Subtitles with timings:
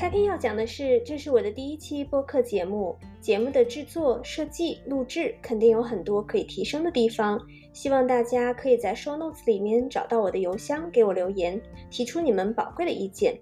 [0.00, 7.38] 开篇要讲的是，这是我的第一期播客节目，节目的制作、设计、录制肯定有很多可以提升的地方，
[7.74, 11.60] 希望大家可以在 show notes 里面找到我的邮箱，给我留言，
[11.90, 13.38] 提出你们宝贵的意见。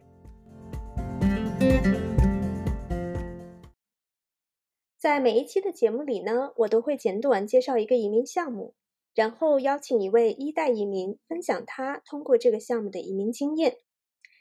[4.99, 8.75] 在每一期的节目里呢，我都会简短介绍一个移民项目，
[9.15, 13.77] 然后邀请一位一代移民分享他通过这个项目的移民经验。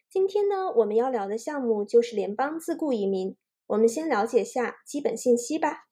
[0.10, 3.36] 今天呢，我们要聊的项目就是联邦自雇移民。
[3.68, 5.84] 我们先了解下基本信息吧。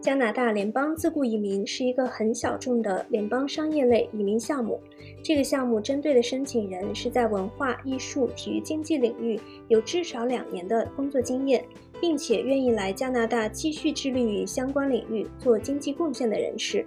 [0.00, 4.80] 加拿大联邦自雇移民是一个很小众的联邦商业类移民项目。
[5.22, 11.62] 这个项目针对的申请人是在文化艺术、体育经济领域有至少两年的工作经验，
[12.00, 16.86] 并且愿意来加拿大继续致力于相关领域做经济贡献的人士。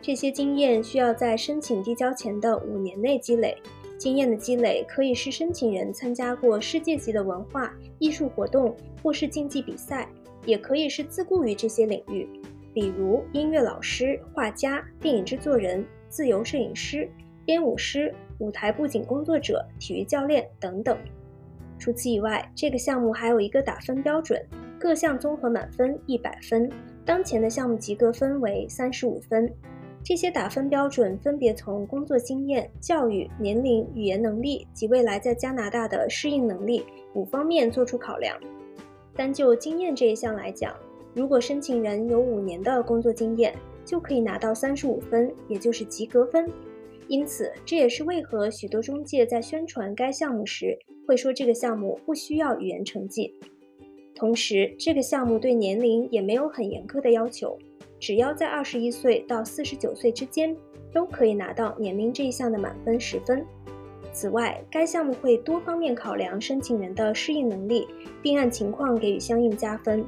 [0.00, 3.56] 这些经验需要在申请递交前的五年内积累。
[3.98, 10.08] 经验的积累可以是申请人参加过世界级的文化艺术活动或是竞技比赛，
[10.46, 12.28] 也可以是自雇于这些领域，
[12.72, 17.10] 比如音乐老师、画家、电影制作人、自由摄影师、
[17.44, 20.96] 编舞师、舞台布景工作者、体育教练等等。
[21.76, 24.40] 除此以外，这个项目还有一个打分标准，
[24.78, 26.70] 各项综合满分一百分，
[27.04, 29.52] 当前的项目及格分为三十五分。
[30.08, 38.34] 这些打分标准分别从工作经验、教育、年龄、语言能力及未来在加拿大的适应能力五方面做出考量。
[39.14, 40.74] 单就经验这一项来讲，
[41.12, 46.50] 如果申请人有五年的工作经验，就可以拿到三十五分，也就是及格分。
[47.06, 53.34] 因此，这也是为何许多中介在宣传该项目时会说这个项目不需要语言成绩。
[54.14, 57.58] 同时，这个项目对年龄也没有很严苛的要求。
[57.98, 60.56] 只要在二十一岁到四十九岁之间，
[60.92, 63.44] 都可以拿到年龄这一项的满分十分。
[64.12, 67.86] 此外，该项目会多方面考量申请人的适应能力，
[68.22, 70.04] 并按情况给予相应加分。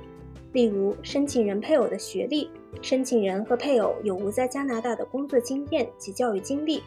[0.53, 2.51] 例如，申请人配偶的学历，
[2.83, 6.83] 申请人和配偶有无在加拿大的工作经验及教育经历。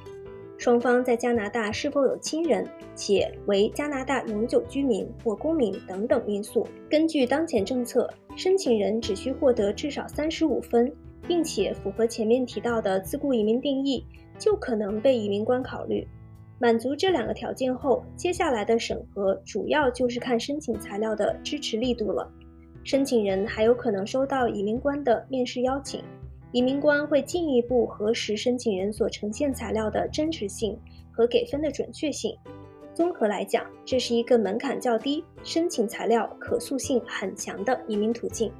[0.57, 2.65] 双方在加拿大是否有亲人，
[2.95, 6.65] 且为加拿大永久居民或公民等等因素。
[6.89, 10.89] 根据当前政策，申请人只需获得至少三十五分，
[11.27, 14.05] 并且符合前面提到的自雇移民定义，
[14.37, 16.07] 就可能被移民官考虑。
[16.59, 22.31] 满足这两个条件后，接下来的审核主要就是看申请材料的支持力度了。
[22.85, 26.01] 申请人还有可能收到移民官的面试邀请。
[26.53, 30.79] 移民官会进一步核实申请人所呈现材料的真实性
[31.11, 32.37] 和给分的准确性。
[32.93, 38.53] 综合来讲，这是一个门槛较低、申请材料可塑性很强的移民途径。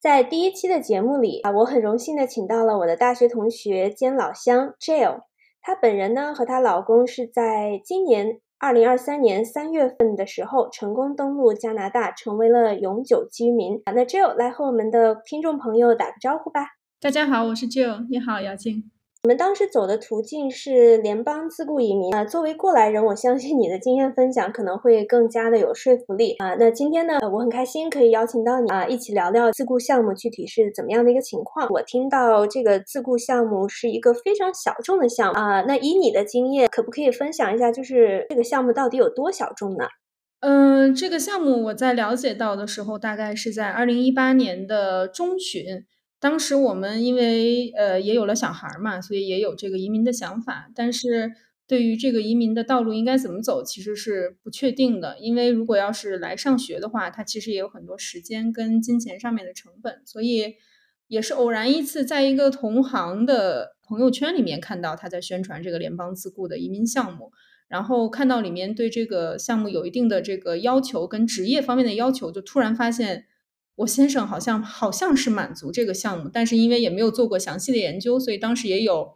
[0.00, 5.24] 在第一期的节目里啊，我很荣幸的请到了我的大学同学兼老乡 Jill，
[5.60, 8.40] 她本人呢和她老公是在今年。
[8.58, 13.82] 二零二三年三月份的时候，成功登陆加拿大，成为了永久居民。
[13.86, 16.68] 那 Jill 来和我们的听众朋友打个招呼吧。
[17.00, 18.06] 大家好，我是 Jill。
[18.08, 18.90] 你好，姚静。
[19.24, 22.26] 我们当时走的途径是联邦自雇移民啊。
[22.26, 26.54] 作为过来人，我相信你的经验分享可能会更加的有说服力啊。
[26.56, 31.66] 那今天呢，我很开心可以邀请到你啊，一起聊聊自雇项目具体是怎么样的一个情况。
[31.70, 35.62] 我听到这个自雇项目是一个非常小众的项目啊。
[35.62, 39.86] 那以你的经验，可不可以分享一下，就是这个项目到底有多小众呢？
[40.40, 45.64] 嗯，这个项目我在了解到的时候，大概是在二零一八年的中旬。
[46.24, 50.70] 当时我们因为呃也有了小孩嘛，所以也有这个移民的想法。
[50.74, 51.32] 但是
[51.66, 55.18] 对于这个移民的道路应该怎么走，其实是不确定的。
[55.18, 60.00] 因为如果要是来上学的话，它其实也有很多时间跟金钱上面的成本。
[60.06, 60.54] 所以
[61.08, 67.32] 也是偶然一次，在一个同行的朋友圈里面看到他在宣传这个联邦自雇的移民项目，
[67.68, 73.26] 然后看到里面对这个项目有一定的这个要求跟职业方面的要求，就突然发现。
[73.76, 79.08] 我先生好像好像是满足这个项目，但是因为也没有做过详细的研究，所以当时也有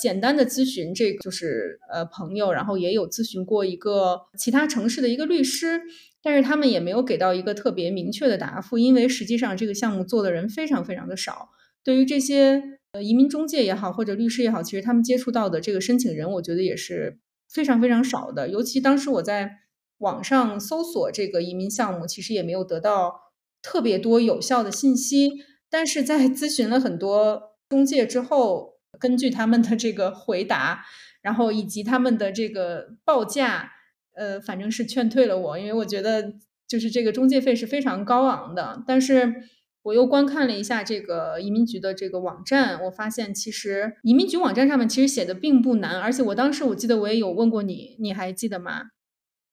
[0.00, 5.80] 简单的咨询，这就是呃朋友，然后也有咨询过一个其他城市的一个律师，
[6.22, 11.48] 但是他们也没有给到一个特别明确的答复，因为实际上这个项目做的人非常非常的少。
[11.82, 18.48] 对于这些呃移民中介也好，或者律师也好，其实他们接触到的这个申请人，我觉得也是非常非常少的。
[18.48, 19.50] 尤其当时我在
[19.98, 23.25] 网上搜索这个移民项目，其实也没有得到。
[23.66, 30.84] 特别多有效的信息，但是在咨询了很多中介之后，根据他们的这个回答，
[31.20, 33.72] 然后以及他们的这个报价，
[34.14, 36.34] 呃，反正是劝退了我，因为我觉得
[36.68, 38.84] 就是这个中介费是非常高昂的。
[38.86, 39.34] 但是
[39.82, 48.82] 我又观看了一下这个移民局的这个网站，我发现其实移民局网站上面其实写的并不难，而且我当时我记得我也有问过你，你还记得吗？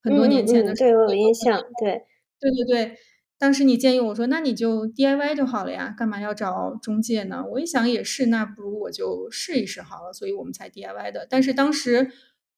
[0.04, 2.04] 很多年前的，对我有印象，对，
[2.38, 2.96] 对对对，
[3.38, 7.44] 当时你建议我说，那你就 DIY 就好了呀，干嘛要找中介呢？
[7.52, 11.26] 我一想也是，那不如我就试一试好了，所以我们才 DIY 的。
[11.28, 12.10] 但是当时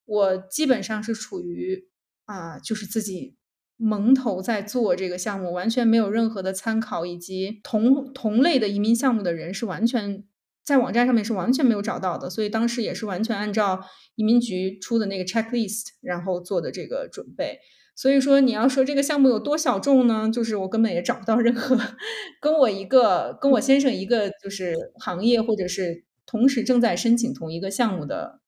[0.05, 1.89] 我基本上是处于
[2.25, 3.37] 啊，就是自己。
[3.79, 10.25] 蒙头在做这个项目，完全没有任何的参考，以及同同类的移民项目的人是完全
[10.65, 13.85] 在网站上面是完全没有找到的，所以当时也是完全按照
[14.15, 17.59] 移民局出的那个 checklist，然后做的这个准备。
[17.97, 20.31] 所以说，你要说这个项目有多小众呢？
[20.31, 21.77] 就是我根本也找不到任何
[22.41, 28.41] 跟我一个跟我先生一个就是行业或者是同时正在申请同一个项目的。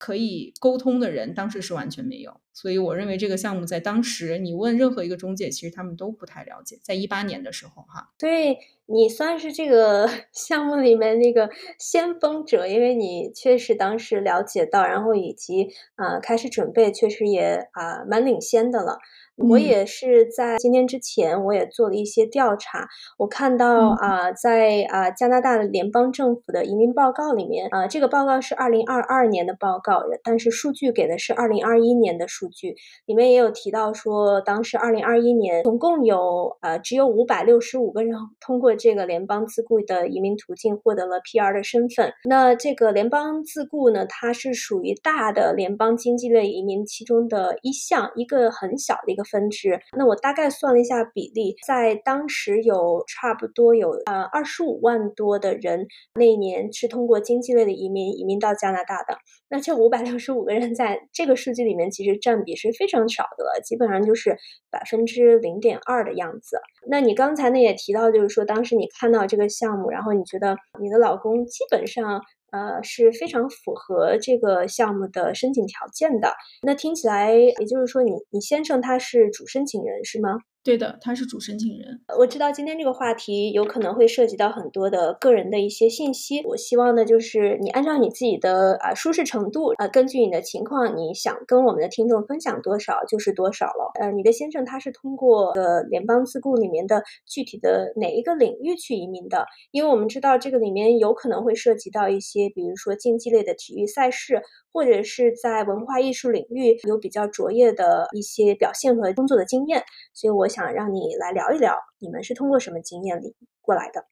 [0.00, 6.78] 可以沟通的人，当时是完全没有，所以我认为这个项目在当时，你问任何一个中介，其实他们都不太了解。
[6.82, 8.56] 在一八年的时候，哈，对
[8.86, 18.98] 你算是这个 项目里面那个先锋者，因为你确实当时了解到，然后以及啊开始准备，确实也啊蛮领先的了。
[19.48, 22.86] 我也是在今天之前，我也做了一些调查。
[23.16, 32.74] 我看到啊，在啊加拿大的联邦政府的移民报告里面，啊这个报告是二零二二年的报告，但是数据给的是二零二一年的数据。
[33.06, 42.12] 里面也有提到说，当时二零二一年总共有呃只有五百六十五个人通过这个联邦自雇的移民途径获得了 PR 的身份。
[42.28, 49.24] 那这个联邦自雇呢，它是属于大的联邦经济类移民其中的一项，一个很小的一个。
[49.30, 59.18] 分支，那我大概算了一下比例，在当时有差不多有呃二十五万多的人那一年是通过经济类的移民移民到加拿大的。
[59.48, 64.36] 那这五百六十五个人在这个数据里面其实占比是非常少的了，基本上就是
[64.70, 66.58] 百分之零点二的样子。
[66.88, 72.20] 那你刚才呢也提到，就是说当时你看到这个项目，然后你觉得你的老公基本上。
[72.52, 76.32] 呃，是非常符合这个项目的申请条件的。
[76.62, 80.38] 那听起来，也就是说，你你先生他是主申请人是吗？
[80.62, 82.00] 对的，他是主申请人。
[82.18, 86.42] 我知道今天这个话题有可能会涉及到很多的个人的一些信息。
[86.44, 93.90] 我希望呢，就是你按照你自己的啊舒适程度，呃，根据你的情况，你想跟我们的听众分享多少就是多少了。
[93.98, 99.46] 呃，你的先生他是通过呃联邦自雇里面的具体的哪一个领域去移民的？
[99.70, 104.42] 因为我们知道这个里面有可能会涉及到一些，比如说竞技类的体育赛事，
[104.74, 109.82] 或者是在文化艺术领域有比较卓越的一些表现和工作的经验。
[110.12, 110.49] 所以我。
[110.50, 114.04] 想让你来聊一聊，你们是通过什么经验里过来的？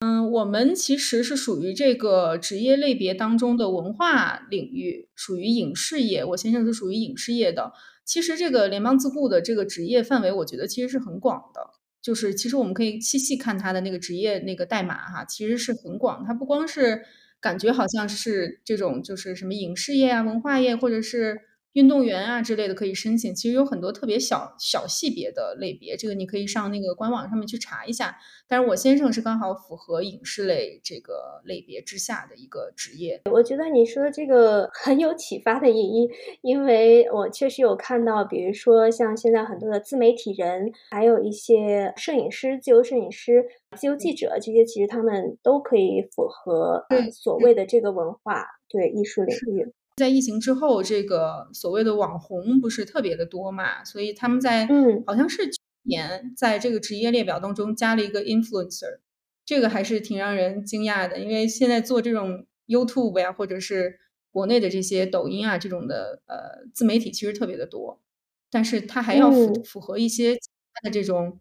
[0.00, 6.24] 嗯，我们其实是属于这个职业类别当中的文化领域，属于影视业。
[6.24, 7.72] 我先生是属于影视业的。
[8.04, 11.70] 其实这个联邦自雇的这个职业范围，我觉得其实是很广的。
[12.02, 16.24] 就是其实我们可以细细看它的那个职业那个代码哈，其实是很广。
[16.26, 17.02] 它不光是
[17.40, 21.40] 感觉好像是这种，就是什么影视业啊、文化业，或者是。
[21.74, 28.16] 运动员啊之类的可以申请，其实有很多特别小小细别的类别，这个你可以上那个官网上面去查一下。
[28.46, 33.22] 但是我先生是刚好符合影视类这个类别之下的一个职业。
[33.30, 36.08] 我觉得你说的这个很有启发的意义，
[36.42, 43.44] 因为我确实有看到，比如说像现在很多的自媒体人，还有一些摄影师、自由摄影师、
[43.76, 49.72] 自由记者，这些其实他们都可以符合所谓的这个文化对艺术领域。
[49.96, 58.98] 在疫情之后，这个所谓的网红不是特别的多嘛，所以他们在嗯，好像是去年在这个职业列表当中加了一个 influencer，
[59.44, 64.00] 这个还是挺让人惊讶的，因为现在做这种 YouTube 呀，或者是
[64.32, 68.02] 国内的这些抖音啊这种的呃自媒体其实特别的多，
[68.50, 70.34] 但是它还要符符合一些
[70.82, 71.38] 的这种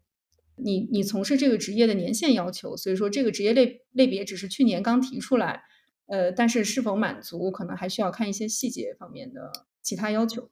[0.57, 5.63] 你你从事这个职业的年限要求，所以说这个职业类类别只是去年刚提出来。
[6.07, 10.49] 呃，但是是否满足，可能还需要看一些细节方面的其他要求。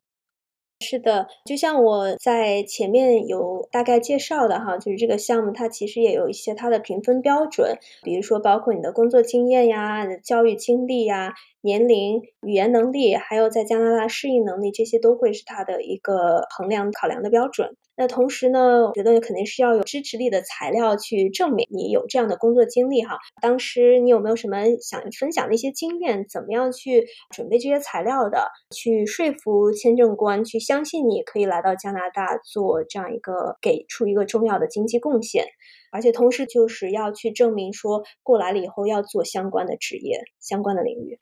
[0.84, 11.34] 是的，就像我在前面有大概介绍的哈，就是这个项目它其实也有一些它的评分标准，比如说包括你的工作经验呀、教育经历呀。
[11.64, 17.78] 年龄、语言能力，还有在加拿大适应能力，这些都会是它的一个衡量考量的标准。
[18.02, 23.20] 那同时呢，我觉得肯定是要有支持力的材料去证明你有这样的工作经历哈。
[23.44, 26.26] 当时你有没有什么想分享的一些经验？
[26.28, 28.48] 怎么样去准备这些材料的？
[28.76, 35.46] 去说服签证官去相信你可以来到加拿大做这样一个给出一个重要的经济贡献，
[35.92, 41.20] 而且同时就是要去证明说过来了以后要做相关的职业、相关的领域。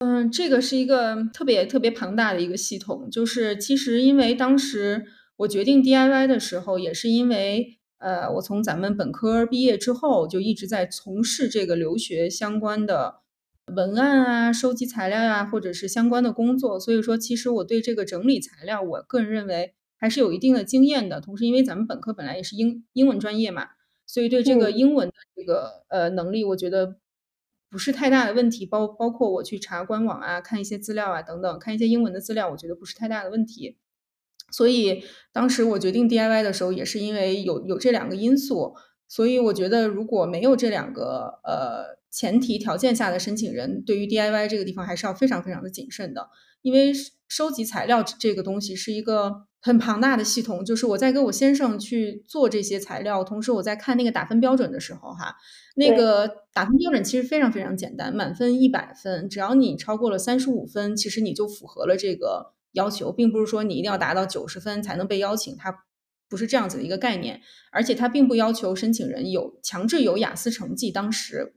[0.00, 3.08] 嗯，这个是一个特别特别庞大的一个系统。
[3.10, 5.04] 就是其实因为当时
[5.40, 13.20] 我决定 DIY 的时候，也是因为呃，我从咱们本科毕业之后就一直在从事这个留学相关的
[13.74, 16.78] 文案啊、收集材料呀，或者是相关的工作。
[16.78, 21.22] 所以说，其实我对这个整理材料，我个人认为还是有一定的经验的。
[21.22, 23.68] 同时，因为咱们本科本来也是英英文专业嘛，
[24.06, 26.96] 所以对这个英文的这个呃能力，我觉得。
[27.72, 33.78] 不是太大的问题，包包括我去查官网啊，看一些资料啊等等，看一些英文的资料，我觉得不是太大的问题。
[34.50, 35.02] 所以
[35.32, 38.74] 当时我决定 DIY 的时候，也是因为有有这两个因素。
[39.08, 46.28] 所以我觉得如果没有这两个呃前提条件下的申请人，对于 DIY 这个地方还是要非常非常的谨慎的，
[46.62, 46.92] 因为
[47.28, 49.46] 收集材料这个东西是一个。
[49.62, 55.36] 很庞大的系统，就是我在跟我先生去做这些材料，同时我在看那个打分标准的时候，哈，
[55.76, 65.84] 那个打分标准其实非常非常简单，满分一百分，只要你超过了三十五分，其实你就符合了这个要求，并不是说你一定要达到九十分才能被邀请，它
[66.28, 67.40] 不是这样子的一个概念，
[67.72, 71.52] 而且它并不要求申请人有强制有雅思成绩，当时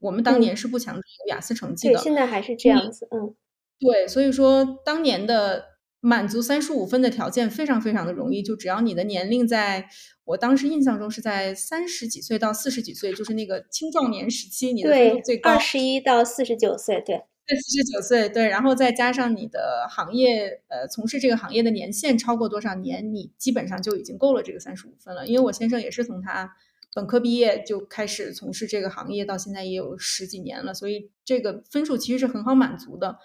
[0.00, 3.34] 我们当年是不强制有雅思成绩的，对，现在还是这样子，嗯，
[3.78, 5.76] 对，所以说当年的。
[6.00, 9.88] 满足三十五分的条件非常非常的容易，就只要你的年龄在，
[10.24, 15.50] 我当时印象中是在三十几岁到四十几岁，就是那个青壮年时期，你的分数最高。
[15.50, 17.22] 二十一到四十九岁，对。
[17.46, 25.26] 对，四十九岁，对，然后再加上你的行业，呃，从事这个行业的年限超过多少年，你基本上就已经够了这个三十五分了。
[25.26, 26.54] 因为我先生也是从他
[26.92, 33.18] 本科毕业就开始从事这个行业，到现在也有十几年了，所以这个分数其实是很好满足的。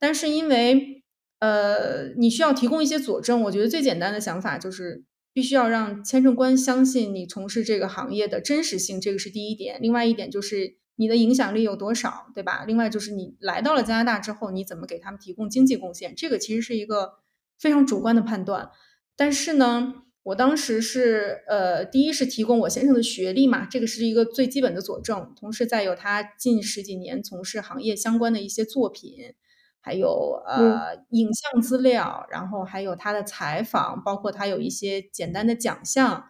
[0.00, 1.04] 但是因为
[1.38, 3.42] 呃，你需要提供一些佐证。
[3.42, 9.78] 我觉得最简单的想法就是必须要让签证官相信你从事这个行业的真实性，这个是第一点。
[9.80, 12.64] 另外一点就是你的影响力有多少，对吧？
[12.66, 17.14] 另外就是你来到了加拿大之后，你怎么给他们提供经济贡献，这个其实是一个
[17.58, 18.70] 非常主观的判断。
[19.16, 25.32] 但是呢，我当时是呃，第一是提供我先生的学历嘛，这个是一个最基本的佐证。
[25.34, 29.34] 同时再有他近十几年从事行业相关的一些作品。
[29.80, 36.24] 还有呃影像资料，然后还有他的采访，包括他有一些简单的奖项，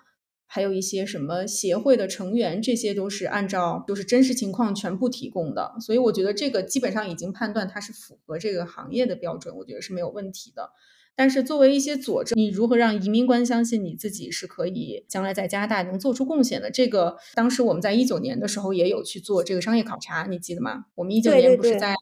[0.49, 5.77] 还有一些什么协会的成员，这些都是按照就是真实情况全部提供的。
[5.81, 10.73] 所以我觉得这个基本上已经判断它是符合这个行业的标准，我觉得是没有问题的。
[11.15, 16.71] 但是作为一些佐证，你如何让移民官相信你自己是可以将来在加拿大能做出贡献的？
[16.71, 20.87] 这个当时我们在一九年的时候也有去做这个商业考察，你记得吗？
[20.97, 21.95] 我们一九年不是在。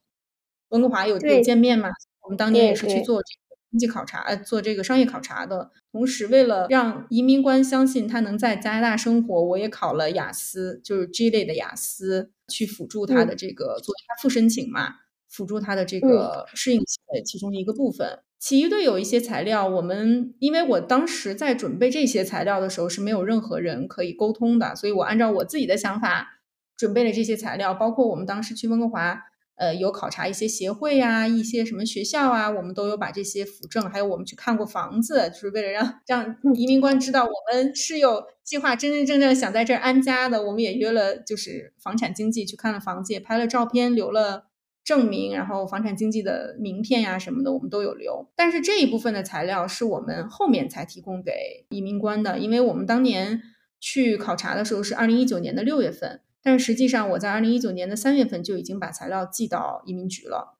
[0.71, 1.89] 温哥华有有见面嘛？
[2.23, 5.71] 我们当年也是去做这个经济考察，呃，做这个商业考察的。
[5.93, 14.95] 同时，为了让移民官相信他能在加拿大生活，我也考了雅思，就是 G 类的雅思，去辅助他的这个作为他复申请嘛，
[15.29, 18.21] 辅助他的这个适应期的其中一个部分。
[18.39, 26.41] 其余的有一些材料，我们因为我当时在准备这些材料的时候是没有任何人可以沟通的，所以我按照我自己的想法
[26.77, 29.23] 准备了这些材料，包括我们当时去温哥华。
[29.57, 40.43] 呃，有考察一些协会啊，一些什么学校啊，我们都有把这些辅证，还有我们去看过房子，就是为了让让移民官知道我们是有计划，真真正正想在这儿安家的。
[40.43, 44.49] 我们也约了，就是房产经纪去看了房子，也拍了照片，留了
[44.85, 48.29] 证明，然后房产经纪的名片呀什么的，我们都有留。
[48.37, 53.41] 但是这一部分的材料是我们后面才提供给移民官的，因为我们当年
[53.81, 56.21] 去考察的时候是二零一九年的六月份。
[56.43, 60.57] 但实际上，我在二零一九年的三月份就已经把材料寄到移民局了。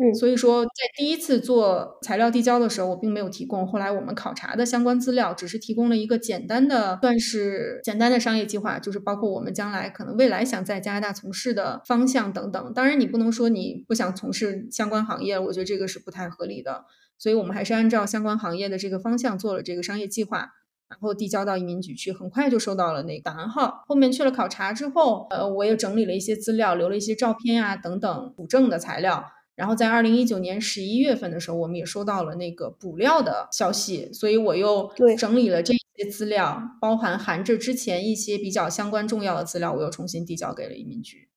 [0.00, 3.66] 嗯，所以说，在第一次做材料递交的时候，我并没有提供。
[3.66, 12.72] 后来我们考察的相关资料，只是提供了一个简单的，算是简单的商业计划，就是包括我们将来可能未来想在加拿大从事的方向等等。
[12.72, 16.84] 当然，你不能说你不想从事相关行业，我觉得这个是不太合理的。
[17.18, 20.52] 所以我们还是按照相关行业的这个方向做了这个商业计划。
[20.90, 23.84] 然后递交到移民局去，很快就收到了那个档案号。
[23.86, 29.24] 后面去了考察之后，呃，我也整理了一些资料，留了一些照片啊等等补证的材料。
[29.54, 41.28] 然后在二零一九年十一月份的时候，我们也收到了那个补料的消息，所以我又整理了这些资料，包含含着之前一些比较相关重要的资料，我又重新递交给了移民局。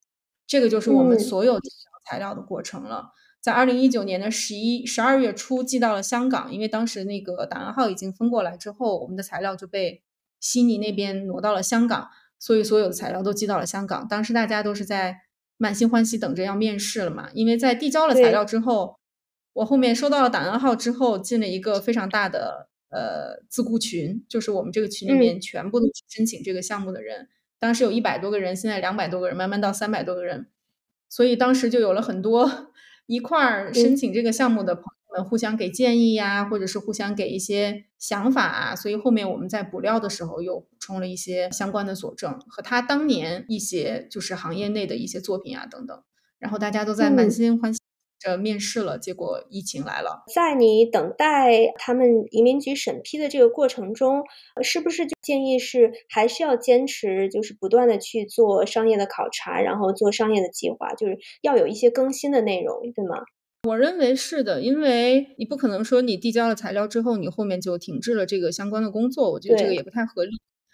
[0.48, 1.60] 这个就是我们所有
[2.10, 3.12] 材料的过程了。
[3.43, 10.01] 在二零一九年的十一、十二月初寄到了香港，因为当时那个档案号已经分过来之后，我们的材料就被
[10.39, 12.07] 悉尼那边挪到了香港，
[12.39, 14.07] 所以所有的材料都寄到了香港。
[14.07, 15.17] 当时大家都是在
[15.57, 18.95] 满心欢喜等着要面试了嘛，因为在递交了材料之后，
[19.51, 27.27] 我后面收到了档案号之后，进了一个非常大的呃自雇群，就是我们这个群里面全部都是申请这个项目的人，
[27.59, 30.47] 当时有一百多个人，现在两百多个人，慢慢到三百多个人，
[31.09, 32.71] 所以当时就有了很多。
[33.05, 46.03] 一块儿申请这个项目的朋友们互相给建议呀，或者是互相给一些想法啊，所以后面我们在补料的时候又补充了一些相关的佐证和他当年一些就是行业内的一些作品啊等等，
[46.39, 47.79] 然后大家都在满心欢喜
[48.24, 50.24] 着面试了，结果疫情来了。
[50.34, 54.24] 在你等待他们移民局审批的这个过程中，
[54.62, 63.24] 是不是就建议是还是要坚持，就是不断的去做商业的考察，然后做商业的计划，就是要有一些更新的内容，对吗？
[63.68, 70.32] 我认为是的，因为你不可能说你递交了材料之后，你后面就停滞了这个相关的工作，我觉得这个也不太合理。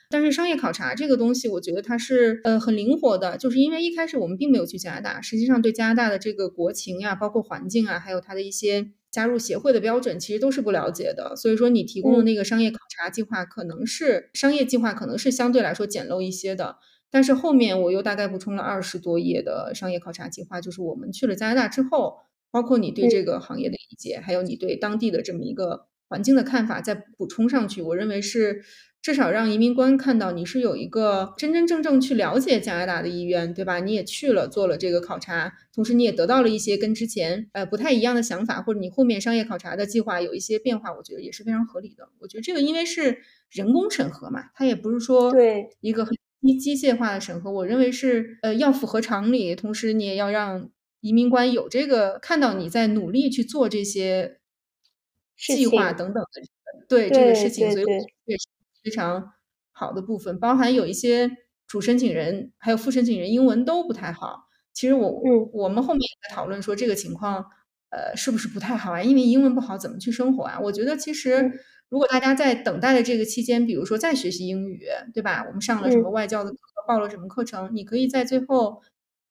[0.09, 11.35] 但是商业考察这个东西，我觉得它是呃很灵活的，就是因为一开始我们并没有去加拿大，实际上对加拿大的这个国情呀，包括环境啊，还有它的一些加入协会的标准，其实都是不了解的。
[11.35, 16.77] 所以说你提供的那个商业考察计划，可能是商业计划，可能是相对来说简陋一些的。
[17.11, 22.17] 但是后面我又大概补充了二十多页的商业考察计划，就是我们去了加拿大之后。
[22.51, 28.63] 包括你对这个行业的理解，还有你对当地的这么一个环境的看法，再补充上去，我认为是
[29.01, 33.79] 至少让移民官看到你是有一个真真正正去了解加拿大的意愿，对吧？
[33.79, 42.09] 你也去了做了这个考察，同时你也得到了一些跟之前呃不太一样的想法，或者你后面商业考察的计划有一些变化，我觉得也是非常合理的。
[42.19, 50.69] 我觉得这个因为是人工审核嘛，它也不是说对一个很机机械化的审核，我认为是呃要符合常理，同时你也要让。
[51.01, 54.41] 移民官有这个看到你在努力去做这些
[55.37, 57.85] 计划等等的，对这个事情，所以
[58.89, 59.33] 非常
[59.71, 60.39] 好的部分。
[60.39, 61.29] 包含有一些
[61.67, 64.47] 主申请人还有副申请人英文都不太好。
[64.73, 65.21] 其实我
[65.53, 67.45] 我们后面也在讨论说这个情况，
[67.89, 69.03] 呃，是不是不太好啊？
[69.03, 70.59] 因为英文不好怎么去生活啊？
[70.59, 71.51] 我觉得其实
[71.89, 75.45] 如果大家在等待的这个期间，比如说在学习英语，对吧？
[75.47, 78.81] 我们上了什么外教的课，报了什么课程，你可以在最后，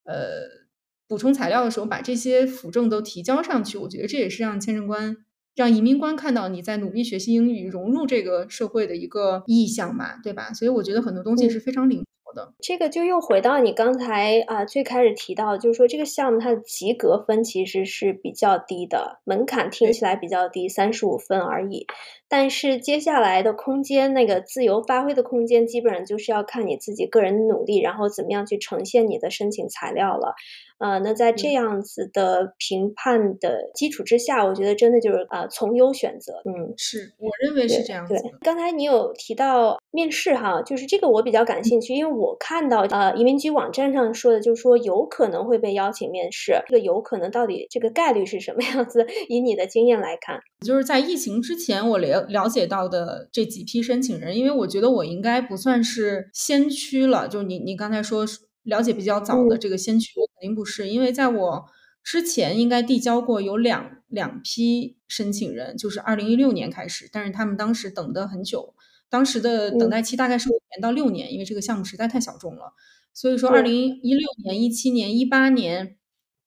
[0.05, 0.69] 呃。
[1.11, 5.17] 补充材料的时候，把这些辅证都提交上去，我觉得这也是让签证官、
[5.59, 10.53] 让移民官看到你在努力学习英语、融入这个社会的一个意向嘛，对吧？
[10.53, 12.55] 所以我觉得很多东西是非常灵活的。
[12.61, 21.89] 这个就又回到你刚才啊最开始提到，就是说这个项目它的及格分其实是比较低的，门槛听起来比较低，三十五分而已。
[22.28, 30.34] 但是接下来的空间，那个自由发挥的空间，基本上就是要看你自己个人努力，然后怎么样去呈现你的申请材料了。
[30.78, 36.34] 呃，那在这样子的评判的基础之下，我觉得真的就是呃从优选择。
[36.45, 38.14] 嗯，是我认为是这样子。
[38.14, 49.04] 对，刚才你有提到面试哈，就是这个我比较感兴趣，因为我看到呃移民局网站上说的，就是说有可能会被邀请面试，这个有可能到底这个概率是什么样子？
[49.28, 58.26] 以你的经验来看，就是在疫情之前我了了解到的这几批申请人，因为我觉得我应该不算是先驱了，就你你刚才说。
[58.64, 61.64] 了解比较早的这个先驱，我肯定不是，因为在我
[62.04, 68.75] 之前应该递交过有两两批申请人，就是二零一六年开始，但是他们当时等的很久，
[69.08, 72.75] 当时的等待期大概是五年到六年，因为这个项目实在太小众了，
[73.14, 75.97] 所以说二零一六年、一七年、一八年，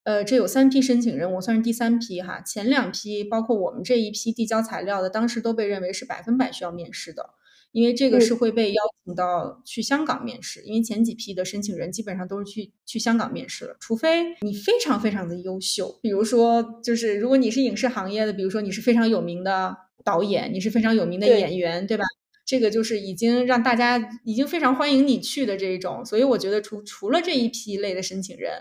[0.03, 7.31] 呃，这有三批申请人，我算是第三批哈，前两批包括我们这一批递交材料的，当时都被认为是百分百需要面试的。
[7.71, 22.03] 因为这个是会被邀请到去香港面试，因为前几批的申请人基本上都是去去香港面试了，除非你非常非常的优秀，比如说就是如果你是影视行业的，比如说你是非常有名的导演，你是非常有名的演员，对吧？
[22.45, 28.51] 这个就是已经让大家已经非常欢迎你去的这一种，所以我觉得除除了这一批类的申请人，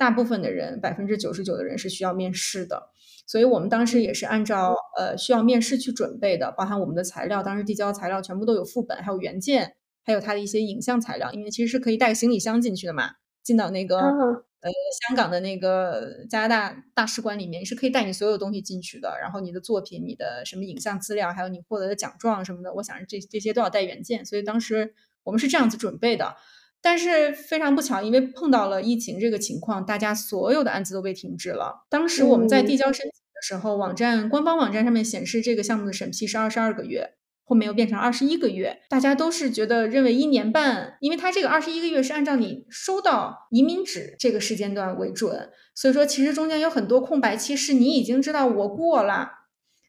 [0.00, 2.88] 大部分的人百分之九十九的人是需要面试的。
[3.26, 13.10] 所以我们当时也是按照呃需要面试去准备的，包含我们的材料，当时递交材料全部都有副本，还有原件，还有它的一些影像材料，因为其实是可以带行李箱进去的嘛，
[13.42, 14.70] 进到那个呃
[15.06, 26.34] 香港的那个加拿大大使馆里面是可以带你所有东西进去的，然后你的作品、你的什么影像资料，还有你获得的奖状什么的，我想这这些都要带原件，所以当时我们是这样子准备的。
[26.82, 31.86] 但是非常不巧，因为碰到了疫情这个情况，大家所有的案子都被停止了。
[31.90, 37.10] 当时我们在递交申请的时候，网站官方网站上面显示这个项目的审批是二十二个月，
[37.44, 38.78] 后面又变成二十一个月。
[38.88, 49.32] 大家都是觉得认为一年半，因为它这个二十一个月是按照你收到移民纸这个时间段为准，所以说其实中间有很多空白期是你已经知道我过了，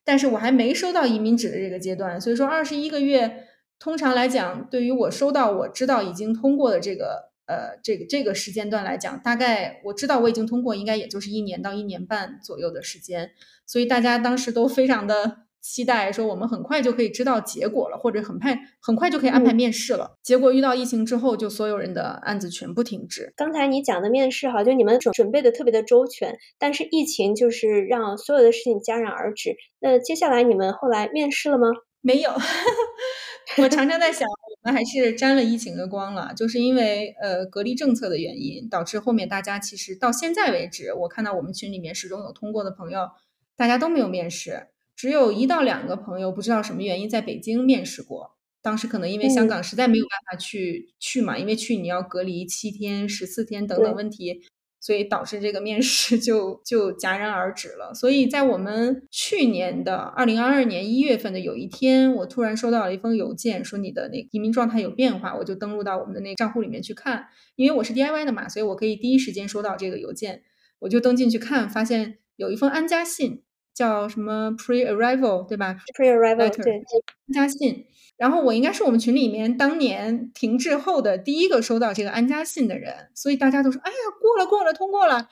[0.03, 3.47] 但是我还没收到移民纸的这个阶段，所以说二十一个月。
[3.83, 13.31] 通常来讲，对于我收到我知道已经通过的这个呃这个这个时间段来讲，大概我知道我已经通过，应该也就是一年到一年半左右的时间。
[13.65, 20.17] 所以大家当时都非常的期待说我们很快就可以知道结果了，或者很快很快就可以安排面试了。
[20.21, 23.33] 结果遇到疫情之后，就所有人的案子全部停止。
[23.35, 29.55] 刚才你讲的面试哈，就你们准准备的特别的周全，但是疫情就是让所有的事情戛然而止。
[29.79, 31.67] 那接下来你们后来面试了吗？
[32.01, 32.31] 没有，
[33.57, 43.09] 我常常在想，我们还是沾了疫情的光了，就是因为呃隔离政策的原因，导致后面大家其实到现在为止，我看到我们群里面始终有通过的朋友，
[43.55, 44.67] 大家都没有面试。
[44.95, 54.41] 只有一到两个朋友不知道什么原因在北京面试过，当时可能因为香港实在没有办法去去嘛，因为去你要隔离七天、十四天等等问题，
[54.81, 57.93] 所以导致这个面试 就就戛然而止了。
[57.93, 70.41] 所以在我们去年的二零二二年一月份的有一天，我突然收到了一封邮件，说你的那移民状态有变化，我就登录到我们的那个账户里面去看，因为我是 DIY 的嘛，所以我可以第一时间收到这个邮件，
[70.79, 73.43] 我就登进去看，发现有一封安家信。
[73.81, 77.87] 叫什么 pre-arrival 对吧？pre-arrival 对，安家信。
[78.15, 85.27] 然后我应该是我们群里面当年停滞后的第一个收到这个安家信的人，所以大家都说：“哎呀，过了，过了，通过了。”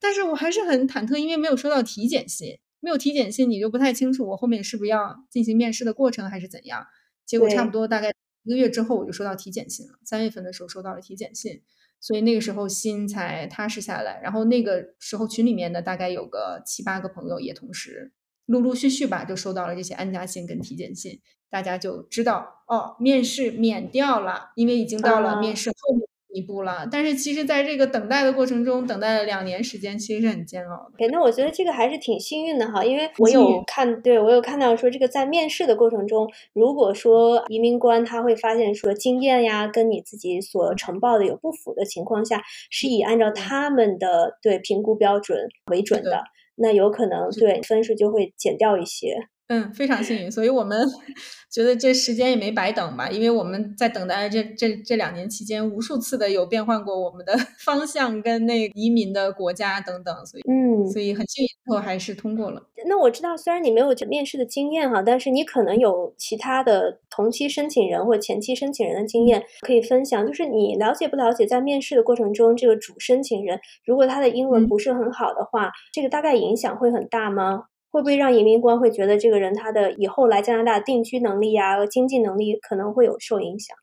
[0.00, 6.84] 但是我还是很忐忑，因为没有收到体检信，没有体检信，你就不太清楚我后面是不是要进行面试的过程还是怎样。
[7.24, 8.12] 结果差不多大概
[8.42, 9.92] 一个月之后，我就收到体检信了。
[10.04, 11.62] 三月份的时候收到了体检信。
[12.02, 18.12] 所以那个时候心才踏实下来，然后那个时候群里面呢，大概有个七八个朋友也同时
[18.46, 26.11] 陆陆续续吧，就收到了这些安家信跟体检信，大家就知道哦，面试免掉了，因为已经到了面试后面。
[26.32, 30.92] 一步了，但是其实，在这个等待的过程中，等待了两年时间，其实是很煎熬的。
[30.96, 46.24] 对，那我觉得这个还是挺幸运的哈，因为我有看，对我有看到说，这个在面试的过程中，如果说移民官他会发现说经验呀跟你自己所呈报的有不符的情况下，是以按照他们的对评估标准为准的，
[46.56, 49.28] 那有可能对分数就会减掉一些。
[49.52, 50.88] 嗯，非常幸运，所以我们
[51.52, 62.62] 觉得这时间也没白等吧，因为我们在等待这这这两年期间，无数次的有变换过我们的 方向跟那移民的国家等等，所以嗯，所以很幸运，最后还是通过了。
[62.86, 70.26] 那我知道，虽然你没有面试的经验哈，但是你可能有其他的同期申请人或前期申请人的经验可以分享。
[70.26, 77.64] 就是你了解不了解，在面试的过程中，这个主申请人如果他的英文不是很好的话，这个大概影响会很大吗？
[77.92, 83.76] 会不会让移民官会觉得这个人他的以后来加拿大定居能力啊、经济能力可能会有受影响？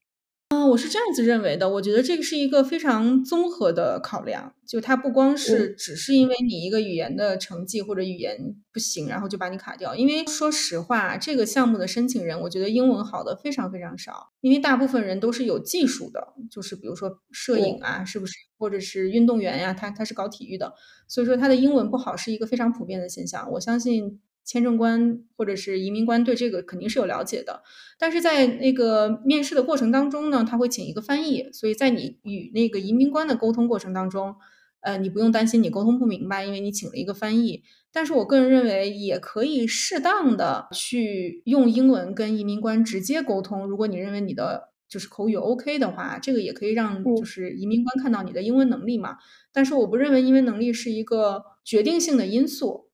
[0.51, 1.69] 嗯，我是这样子认为的。
[1.69, 9.95] 我觉得这个是一个非常综合的考量，就它不光是只是因为你一个语言的成绩或者语言不行，然后就把你卡掉。
[9.95, 14.31] 因为说实话，这个项目的申请人，我觉得英文好的非常非常少。
[14.41, 18.33] 因为大部分人都是有技术的，就是比如说摄影啊，是不是？
[18.57, 20.73] 或者是运动员呀，他他是搞体育的，
[21.07, 23.51] 所以说他的英文不好是一个非常普遍的现象。
[23.51, 24.19] 我相信。
[24.49, 27.61] 签证官或者是移民官对这个肯定是有了解的，
[27.99, 34.33] 但是在那个面试的过程当中呢，他会请一个翻译，所以在你与那个移民官的沟通过程当中，
[34.81, 37.61] 呃，你不用担心你沟通不明白，因为你请了一个翻译。
[37.91, 43.67] 但是我个人认为，也可以适当的去用英文跟移民官直接沟通。
[43.67, 49.17] 如果你认为你的就是口语 OK 的话，这个也可以让就是移民官看到你的英文能力嘛。
[49.53, 52.88] 但是我不认为英文能力是一个决定性的因素。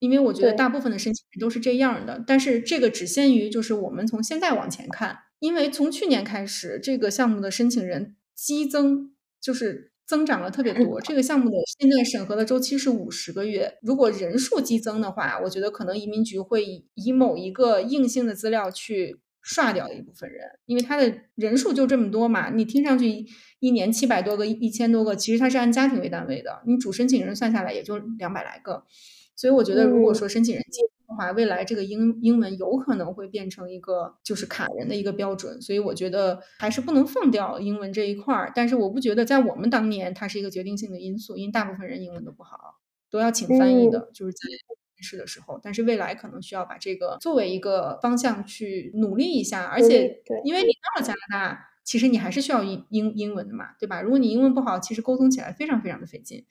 [0.00, 11.00] 因为我觉得大部分的申请人都是这样的，但是这个只限于就是我们从现在往前看，因为从去年开始，这个项目的申请人激增，就是增长了特别多。
[11.04, 22.50] 这个项目的现在审核的周期是五十个月，如果人数激增的话，我觉得可能移民局会以某一个硬性的资料去刷掉一部分人，因为他的人数就这么多嘛。
[22.50, 23.26] 你听上去
[23.58, 28.84] 一年七百多个、一千多个，其实它是按家庭为单位的，你主申请人算下来也就两百来个。
[29.40, 35.62] 所以我觉得，如果说申请人进的话，未来这个英英文有可能会变成一个就是卡人的一个标准。
[35.62, 38.52] 所以我觉得还是不能放掉英文这一块儿。
[38.54, 42.58] 但是我不觉得在我们当年它是一个决定性的因素，因为大部分人英文都不好，
[43.10, 44.40] 都要请翻译的，就是在
[44.94, 45.58] 面试的时候。
[45.62, 49.64] 但是未来可能需要把这个作为一个方向去努力一下。
[49.64, 54.02] 而且，因为你到了加拿大，其实你还是需要英英英文的嘛，对吧？
[54.02, 56.44] 如果你英文不好，其实沟通起来非常非常的费劲。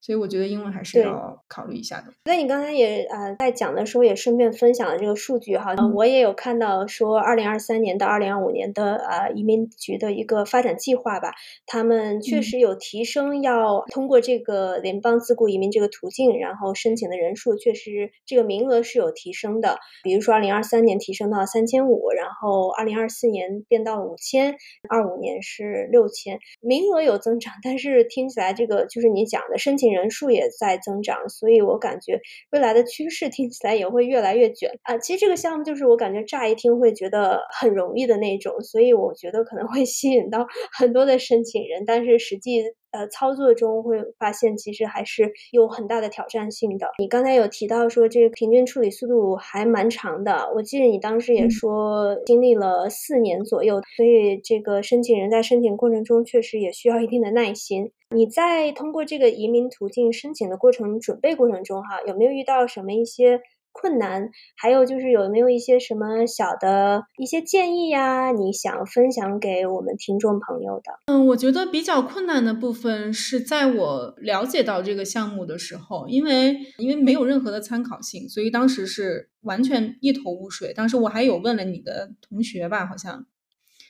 [0.00, 2.04] 所以我觉得英文还是要考虑一下的。
[2.24, 5.74] 那你刚才也呃在讲的时候，也顺便分享了这个数据哈。
[5.94, 11.32] 我也有看到说，二零二三年到二零二五年的呃移民局的一个发展计划吧，
[11.66, 19.78] 他们确实有提升，要通过这个联邦自雇移民这个途径，然后申请的人数确实这个名额是有提升的。
[20.02, 24.56] 比如说二零二三年提升到三千五，然后二零二四年变到五千，
[24.88, 29.89] 二五年是六千，名额有增长，但是听起来这个就是你讲的申请。
[29.90, 34.98] 人数也在增长，所以我感觉未来的趋势听起来也会越来越卷啊。
[34.98, 40.46] 其实这个项目就是我感觉乍一听会觉得很容易的那种，所以我觉得可能会吸引到
[40.78, 42.62] 很多的申请人，但是实际。
[42.92, 46.88] 呃，操作中会发现其实还是有很大的挑战性的。
[46.98, 57.92] 你刚才有提到说这个平均处理速度还蛮长的，我记得你当时也说经历了四年左右，所以这个申请人在申请过程中确实也需要一定的耐心。
[58.10, 63.40] 你在通过这个移民途径申请的过程准备过程中，哈，有没有遇到什么一些？
[63.72, 68.30] 困难，还有就是有没有一些什么小的一些建议呀？
[68.32, 70.92] 你想分享给我们听众朋友的？
[71.06, 80.72] 嗯，我觉得比较困难的部分是在我了解到这个项目的时候，因为因为没有任何的参考性，所以当时是完全一头雾水。
[80.74, 83.26] 当时我还有问了你的同学吧，好像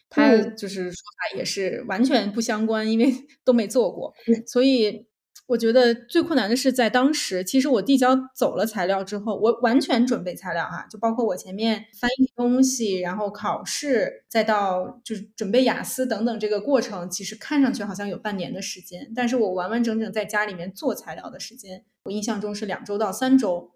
[0.09, 3.13] 他就是说法也是完全不相关，因为
[3.45, 4.13] 都没做过，
[4.47, 5.10] 所以。
[5.51, 23.73] 我觉得最困难的是在当时，其实我递交走了材料之后，我完全准备材料哈，就包括我前面翻译东西，然后考试，再到就是准备雅思等等这个过程，其实看上去好像有半年的时间，但是我完完整整在家里面做材料的时间，我印象中是两周到三周，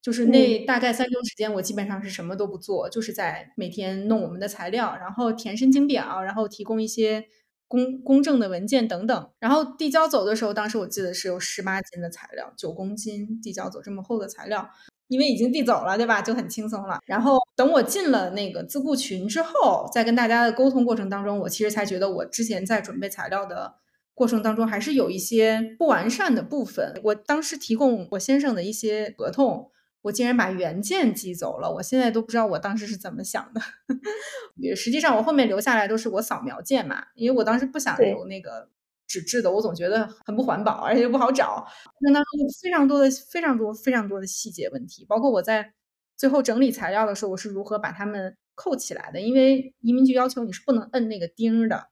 [0.00, 7.26] 就是那大概三周时间，我基本上是什么都不做，就是在每天弄我们的材料，然后填申请表，然后提供一些。
[7.68, 14.68] 公公证的文件等等，然后递交走的时候，当时我记得是有十八斤的材料，九公斤递交走这么厚的材料，
[15.08, 16.22] 因为已经递走了，对吧？
[16.22, 16.98] 就很轻松了。
[17.04, 23.74] 然后等我进了那个自雇群之后，在跟大家的沟通过程当中，我其实才觉得我之前在准备材料的
[24.14, 26.98] 过程当中，还是有一些不完善的部分。
[27.04, 29.70] 我当时提供我先生的一些合同。
[30.02, 33.60] 我竟然把原件寄走了，我现在都不知道我当时是怎么想的。
[34.56, 38.70] 也实际上，我后面留下来都是我扫描件嘛，因为我当时不想留那个
[39.06, 41.66] 纸质的，我总觉得很不环保，而且又不好找。
[42.00, 45.72] 那当中有非常多的、非常多、非常多的细节问题，包括我在
[46.16, 49.20] 最后整理材料的时候，我是如何把它们扣起来的？
[49.20, 51.88] 因为移民局要求你是不能摁那个钉的，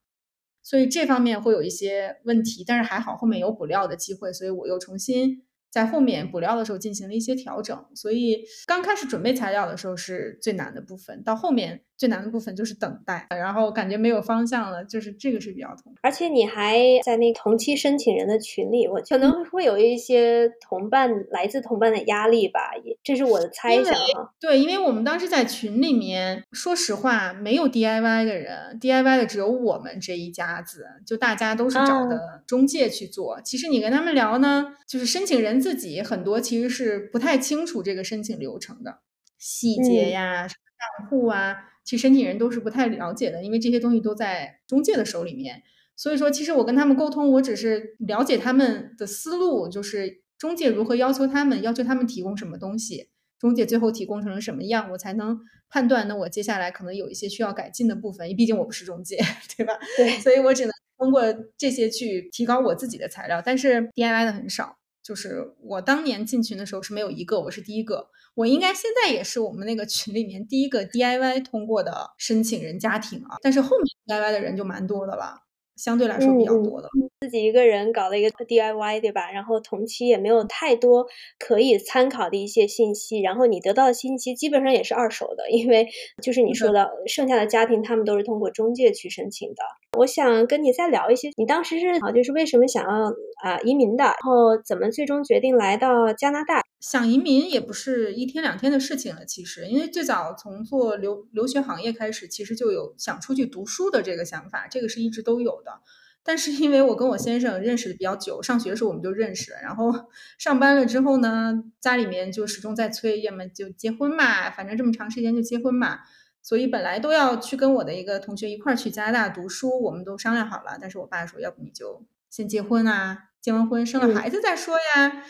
[0.61, 2.63] 所以这方面会有一些问题。
[2.65, 5.46] 但是还好后面有补料的机会，所以我又重新。
[5.69, 15.93] 在后面补料的时候进行了一些调整，所以刚开始准备材料的时候是最难的部分，到后面最难的部分就是等待，然后感觉没有方向了，就是这个是比较痛。
[16.01, 24.29] 而且你还在那同期申请人的群里，我可能会有一些同伴来自同伴的压力吧，也这是我的猜想啊。
[24.39, 33.41] 对，因为我们当时在群里面，说实话没有 DIY 的人，DIY 的只有我们这一家子，就大家都是找的中介去做。
[33.43, 35.56] 其实你跟他们聊呢，就是申请人。
[35.59, 38.99] 自己很多其实是不太清楚这个申请流程的
[39.37, 45.63] 细节呀，账户啊，其实申请人都是不太了解的，因为这些东西都在中介的手里面。
[45.95, 55.39] 所以说，其实我跟他们沟通，我只是了解他们的思路，就是中介如何要求他们，要求他们提供什么东西，中介最后提供成什么样，我才能
[55.69, 56.07] 判断。
[56.07, 59.17] 那我接下来可能有一些需要改进的部分，毕竟我不是中介，
[59.57, 59.73] 对吧？
[59.97, 61.23] 对，所以我只能通过
[61.57, 64.76] 这些去提高我自己的材料，但是 DIY 的很少。
[65.07, 75.46] 就是我当年进群的时候是没有一个，我是第一个，我应该现在也是我们那个群里面第一个 DIY 通过的申请人家庭啊，但是后面 DIY 的人就蛮多的了。
[75.77, 76.89] 相对来说比较多的，
[77.21, 79.31] 自己一个人搞了一个 DIY，对吧？
[79.31, 81.05] 然后同期也没有太多
[81.39, 85.87] 可以参考的一些信息，然后你得到的信息基本上也是二手的，因为
[86.21, 89.63] 就是你说的，剩下的家庭他们都是通过中介去申请的。
[89.97, 93.13] 我想跟你再聊一些，你当时是啊，就是为什么想要
[93.43, 96.63] 啊移民的，然后怎么最终决定来到加拿大？
[96.79, 105.81] 想移民也不是一天两天的事情了，其实，因为最早从做留留学行业开始，其实就有想出去读书的这个想法，这个是一直都有的。
[106.23, 109.93] 但是因为我跟我先生认识的比较久，上学的时候我们就认识了，然后
[110.37, 115.99] 上班了之后呢，家里面就始终在催，要么就结婚嘛，反正这么长时间就结婚嘛。
[116.43, 125.23] 所以本来都要去跟我的一个同学一块儿去加拿大读书，我们都商量好了，但是我爸说，要不你就先结婚啊，结完婚生了孩子再说呀。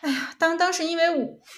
[0.00, 1.04] 哎呀，当当时因为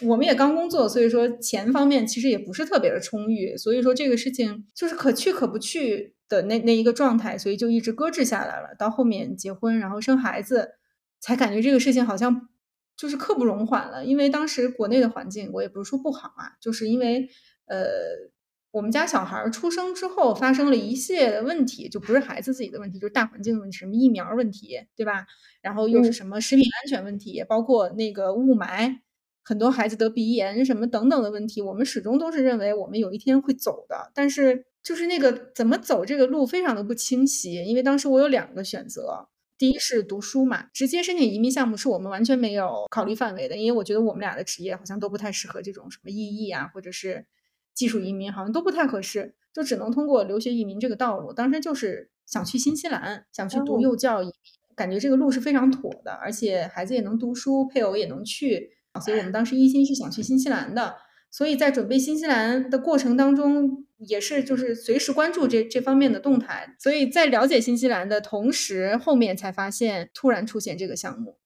[0.02, 8.74] 我们也刚工作，所以说钱方面其实也不是特别的充裕，所以说这个事情就是可去可不去的那那一个状态，所以就一直搁置下来了。
[8.78, 10.72] 到后面结婚，然后生孩子，
[11.20, 12.48] 才感觉这个事情好像
[12.96, 14.04] 就是刻不容缓了。
[14.04, 17.28] 因为当时国内的环境，我也不是说不好啊，就是因为
[17.66, 18.31] 呃。
[18.72, 25.26] 我们家小孩出生之后发生了一系列的问题，就不是孩子自己的问题，就是大环境的问题，什么疫苗问题，对吧？
[25.60, 28.96] 然后又是什么食品安全问题，包括那个雾霾，
[29.44, 31.60] 很多孩子得鼻炎什么等等的问题。
[31.60, 37.62] 我们始终都是认为我们有一天会走的，但是就是那个怎么走这个路非常的不清晰。
[37.64, 47.26] 因为当时我有两个选择，第一是读书嘛，直接申请移民项目是我们完全没有考虑范围的，因为我觉得我们俩的职业好像都不太适合这种什么意义啊，或者是
[47.74, 51.32] 技术移民，好像都不太合适，就只能通过留学移民这个道路。
[51.32, 54.34] 当时就是想去新西兰，想去读幼教移民，
[54.74, 58.70] 感觉这个路是非常妥的，而且孩子也能读书，配偶也能去，
[59.04, 60.96] 所以我们当时一心是想去新西兰的。
[61.30, 66.76] 所以在准备新西兰的过程当中，也是就是随时关注这这方面的动态。
[66.78, 71.38] 所以在了解新西兰的同时，后面才发现突然出现这个项目。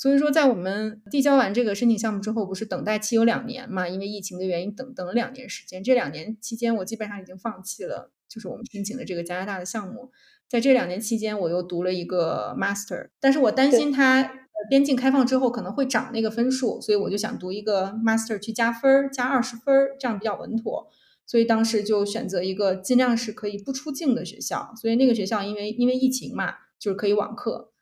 [0.00, 3.86] 所以说，在我们递交完这个申请项目之后，不是等待期有两年嘛？
[3.86, 5.84] 因为疫情的原因，等等了两年时间。
[5.84, 10.10] 这两年期间，我基本上已经放弃了，就是我们申请的这个加拿大的项目。
[10.48, 14.48] 在这两年期间，我又读了一个 master，但是我担心它。
[14.68, 20.86] 边境开放之后可能会涨那个分数，所以我就想读一个 master 去加分儿，加二十分儿，这样比较稳妥。
[21.26, 24.74] 所以当时就选择一个尽量是可以不出境的学校。
[24.76, 27.72] 所以那个学校因为因为疫情嘛，就是可以网课。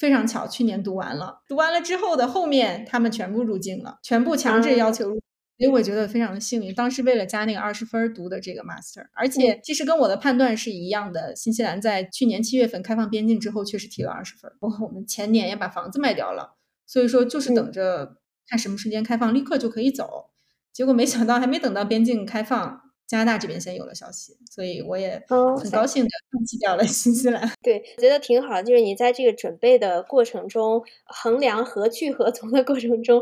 [0.00, 5.20] 非常巧，去年读完了，读完了之后的后面他们全部入境了，全部强制要求入。
[5.58, 11.36] 所以我觉得非常的幸运，当时为了加那个二十分读的这个 master，而且其实跟我的判断是一样的。
[11.36, 14.50] 新西兰在去年七月份开放边境之后，确实提了二十分。
[14.60, 18.16] 我我们前年也把房子卖掉了，所以说就是等着
[18.48, 20.30] 看什么时间开放，立刻就可以走。
[20.72, 27.50] 结果没想到还没等到边境开放，加拿大这边先有了消息，所以我也很高兴的放弃掉了新西兰。
[27.60, 33.20] 对，我觉得挺好，就是你在这个准备的过程中，衡量何去何从的过程中。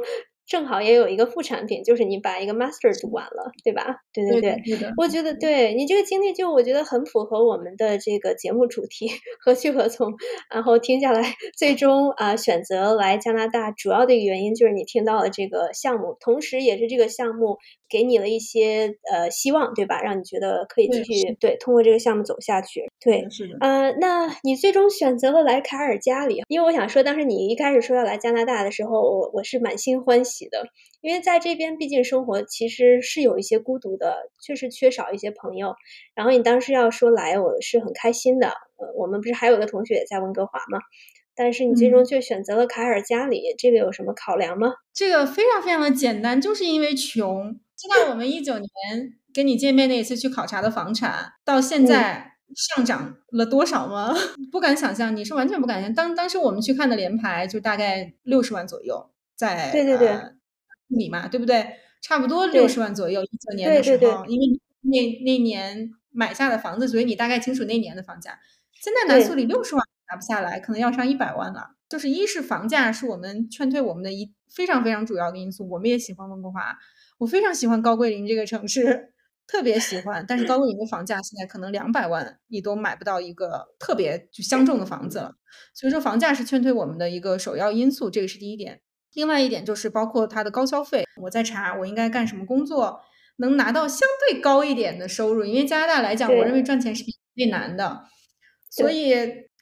[0.48, 3.96] 正好也有一个副产品，就是你把一个 master 读完了，对吧？
[4.14, 4.62] 对对对，
[4.96, 9.10] 我觉得对你这个经历，就我觉得很符合我们的这个节目主题，
[9.44, 10.14] 何去何从。
[10.50, 17.58] 然后听下来，最终啊选择来加拿大，主要的一个原因就是你听到了这个项目，同时也是这个项目
[17.90, 20.00] 给你了一些呃希望，对吧？
[20.00, 22.90] 让你觉得可以继续对通过这个项目走下去。
[23.00, 23.56] 对，是的。
[23.60, 30.37] 呃，那你最终选择了来卡尔加里，因为我想说，当时你一开始说要来加拿大的时候，我我是满心欢喜。
[30.46, 30.66] 的，
[31.00, 35.74] 因为在这边毕竟生活其实是有一些孤独的，确实缺少一些朋友。
[36.14, 38.48] 然后你当时要说来，我是很开心的。
[38.48, 40.78] 呃，我们不是还有个同学也在温哥华吗？
[41.34, 44.74] 但是你最终却选择了卡尔加里，这个有什么考量吗？
[44.92, 47.58] 这个非常非常的简单，就是因为穷。
[47.76, 48.68] 知道我们一九年
[49.32, 54.12] 跟你见面那一次去考察的房产，到现在上涨了多少吗？
[54.50, 55.94] 不敢想象，你是完全不敢想象。
[55.94, 60.18] 当当时我们去看的联排就大概六十万左右，在对对对。
[60.90, 61.66] 你嘛，对不对？
[62.00, 68.38] 差不多六十万左右，一九年的时候，因为那那年买下的房子，所以你大概清楚那年的房价。
[68.72, 71.72] 现在南苏里六十万拿不下来，可能要上一百万了。
[71.90, 75.68] 就是一是房价是我们劝退我们的一非常非常主要的因素。
[75.68, 76.78] 我们也喜欢温哥华，
[77.18, 79.12] 我非常喜欢高桂林这个城市，
[79.46, 80.24] 特别喜欢。
[80.26, 85.36] 但是高桂林的房价现在可能两百万你都买不到一个特别就相中的房子了。
[85.74, 88.80] 所以说房价是劝退我们的一个首要因素，这个是第一点。
[89.14, 93.00] 另外一点就是包括它的高消费，我在查我应该干什么工作
[93.38, 98.04] 能拿到相对高一点的收入，因为加拿大来讲，我认为赚钱是比最难的，
[98.70, 99.14] 所以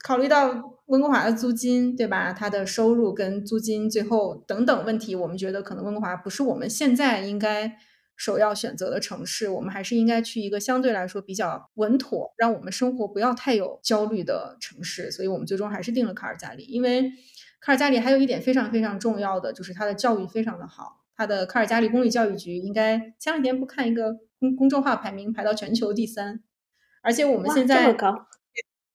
[0.05, 2.33] 考虑到温哥华的租金，对吧？
[2.33, 7.77] 它的收入跟租金最后等等问题，我们觉得可能温哥华不是我们现在应该
[8.17, 17.13] 首要选择的城市，我们还是应该去一个相对来说比较稳妥，让我们生活不要太有焦虑的城市，所以我们最终还是定了卡尔加里，因为。
[17.67, 21.05] 卡尔加里还有一点非常非常重要的，就是它的教育非常的好。
[21.17, 26.45] 它的卡尔加里公立教育局应该前两天不看一个公公众号排名排到全球第三，
[27.03, 27.93] 而且我们现在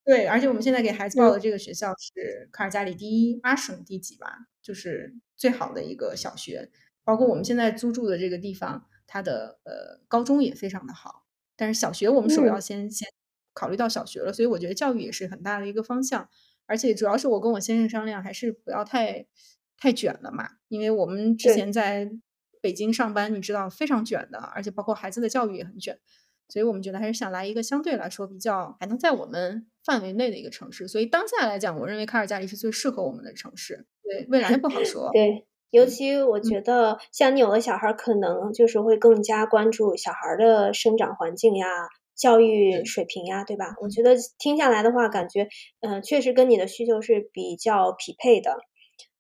[0.06, 6.72] 对，而且我们现在给孩子报的这个学校是卡尔加里第一，阿省第几吧，就是最好的一个小学。
[7.04, 11.26] 包括我们现在租住的这个地方，它的呃高中也非常的好。
[11.58, 13.10] 但是小学我们首要先先
[13.54, 16.30] 考虑到小学了，所以我觉得教育也是很大的一个方向。
[16.72, 19.26] 而且主要是我跟我先生商量，还是不要太
[19.78, 22.10] 太卷了嘛，因为我们之前在
[22.62, 26.00] 北京上班，你知道非常卷的，而且包括孩子的教育也很卷，
[26.48, 30.88] 所以我们觉得还是想来一个相对来说比较还能在我们范围内的一个城市。
[30.88, 33.86] 所以当下来讲，我认为卡尔加里是最适合我们的城市。
[34.02, 35.10] 对未来不好 说。
[35.12, 41.68] 对，尤其我觉得像你有了小孩，可能就是会更加关注小孩的生长环境呀。
[42.22, 43.74] 教育水平呀，对吧？
[43.82, 45.48] 我觉得听下来的话，感觉
[45.80, 48.56] 嗯，确实跟你的需求是比较匹配的。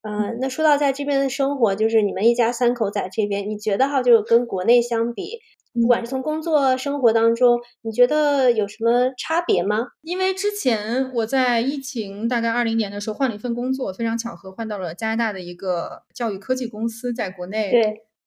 [0.04, 5.40] 嗯，那说到在这边的生活，就是你们一家三口在这边，你觉得哈，就是跟国内相比，
[5.74, 9.88] 不管是从工作生活当中，你觉得有什么差别吗？
[10.04, 17.72] 因为之前我在疫情大概二零年的时候换了一份工作，非常巧合换到了加拿大的一个教育科技公司，在国内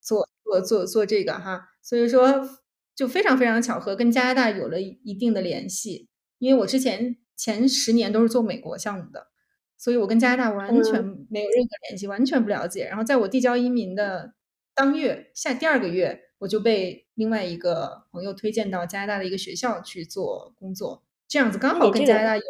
[0.01, 2.49] 做做做做这个哈，所以说。
[2.95, 6.09] 就非常非常巧合，跟加拿大有了一定的联系。
[6.38, 9.28] 因为我之前前十年都是做美国项目的，
[9.76, 12.86] 所以我跟加拿大完全没有任何联系，完全不了解。
[12.86, 14.34] 然后在我递交移民的
[14.74, 22.45] 当月下第二个月，我就被另外一个朋友推荐到加拿大的一个学校去做工作，这样子刚好跟加拿大有一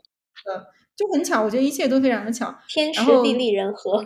[0.45, 0.67] 个
[0.97, 4.05] 就很巧，我觉得一切都非常的巧，天时地利人和。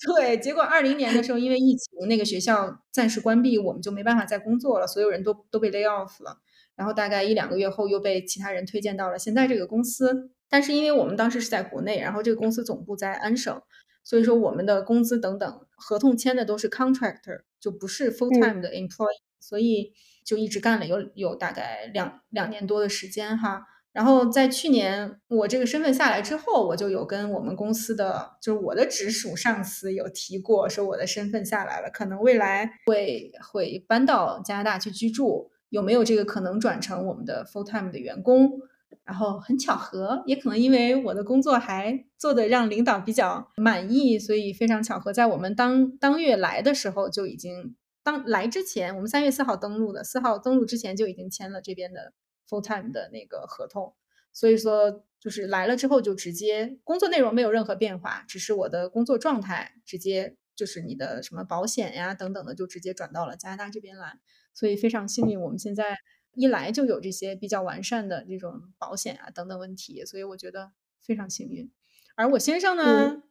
[0.00, 6.38] 对，结果二零年的时候，因为疫情，那个学校暂时关闭，我们就没办法再工作了，所有人都都被 lay off 了。
[6.76, 10.30] 然后大概一两个月后，又被其他人推荐到了现在这个公司。
[10.48, 13.60] 但是因为我们当时是在国内，然后这个公司总部在安省，
[14.04, 19.92] 所以说我们的工资等等合同签的都是 contractor，就不是 full time 的 employee，所以
[20.24, 23.64] 就一直干了有有大概两两年多的时间哈。
[23.92, 38.60] 然后在去年我这个身份下来之后，我就有跟我们公司的就是我的直属上司有提过，说我的身份下来了，可能未来会会搬到加拿大去居住，有没有这个可能转成我们的 full time 的员工？
[39.04, 47.74] 然后很巧合，也可能因为我的工作还做的让领导比较满意，所以非常巧合，在我们当当月来的时候就已经
[48.04, 52.12] 当来之前，我们三月四号登陆的，四号登陆之前就已经签了这边的。
[52.48, 53.94] Full time 的那个合同，
[54.32, 64.18] 所以说就是来了之后就直接工作内容没有任何变化，只是我的工作状态直接就是你的什么保险呀等等的就直接转到了加拿大这边来，
[64.54, 65.98] 所以非常幸运，我们现在
[66.34, 71.70] 一来就有这些比较完善的这种保险啊等等问题，所以我觉得非常幸运。
[72.14, 73.22] 而我先生呢，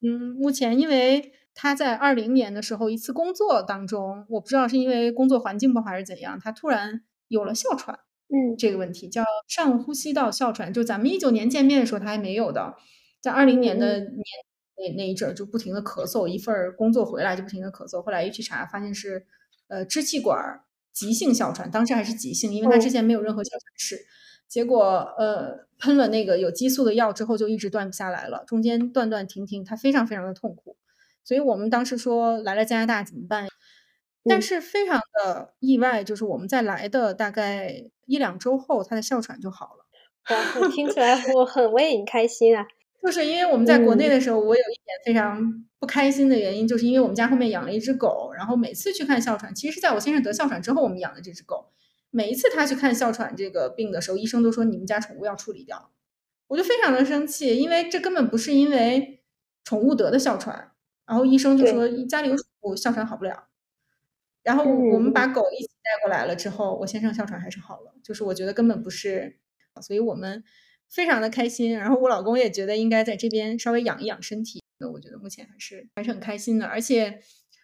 [0.00, 8.00] 嗯，目前因为他在二零年的时候一次工作当中，我不知道是因为工作环境不好还是怎样，他突然有了哮喘。
[8.34, 12.74] 嗯，这个问题叫上呼吸道哮喘，就咱们一九年见面的时候他还没有的，
[13.20, 14.24] 在二零年的年
[14.76, 19.24] 那那一阵儿就不停的咳嗽，一份工作回来就不停的咳嗽，后来一去查发现是
[19.68, 20.62] 呃支气管
[20.92, 24.04] 急性哮喘，当时还是急性，因为他之前没有任何哮喘史，
[24.48, 24.82] 结果
[25.16, 30.76] 呃喷了那个有激素的药之后就一直断不下来了，中间断断停停，他非常非常的痛苦，
[31.22, 33.46] 所以我们当时说来了加拿大怎么办？
[34.28, 39.86] 但是非常的意外，就是我们在来的大概一两周后，他的哮喘就好了。
[40.30, 42.66] 哇，听起来我很为你开心啊！
[43.02, 51.66] 就是因为我们在国内的时候，我有一点非常不开心的原因，就是因为我们家后面养了一只狗，然后每次去看哮喘，其实是在我先生得哮喘之后，我们养的这只狗。
[52.10, 55.90] 每一次他去看哮喘这个病的时候，医生都说你们家宠物要处理掉，
[56.48, 59.22] 我就非常的生气，因为这根本不是因为
[59.64, 60.70] 宠物得的哮喘，
[61.06, 63.48] 然后医生就说家里有宠物哮喘好不了。
[64.44, 69.38] 然后我们把狗一起带过来了之后，我先生哮喘还是好了，就是我觉得根本不是，
[69.80, 70.44] 所以我们
[70.88, 71.76] 非常的开心。
[71.76, 77.20] 然后我老公也觉得应该在这边稍微养一养身体，那我觉得目前还是还是很开心的，而且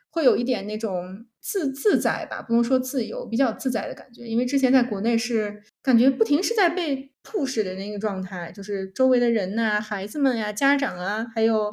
[0.08, 4.26] 会有一点那种自自在吧，不能说自由，比较自在的感觉。
[4.26, 11.72] 因为之前在国内是感觉不停是在被 push 的那个状态，就是周围的人呐、孩子们呀、家长啊，还有